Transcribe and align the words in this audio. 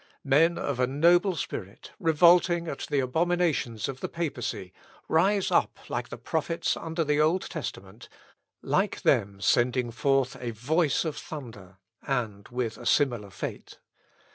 Men 0.25 0.57
of 0.57 0.79
a 0.79 0.87
noble 0.87 1.35
spirit, 1.35 1.91
revolting 1.99 2.67
at 2.67 2.87
the 2.89 2.99
abominations 3.01 3.87
of 3.87 3.99
the 3.99 4.09
Papacy, 4.09 4.73
rise 5.07 5.51
up 5.51 5.77
like 5.91 6.09
the 6.09 6.17
prophets 6.17 6.75
under 6.75 7.03
the 7.03 7.21
Old 7.21 7.43
Testament, 7.43 8.09
like 8.63 9.01
them 9.03 9.39
sending 9.39 9.91
forth 9.91 10.35
a 10.39 10.53
voice 10.53 11.05
of 11.05 11.17
thunder, 11.17 11.77
and 12.01 12.47
with 12.49 12.79
a 12.79 12.85
similar 12.87 13.29
fate. 13.29 13.77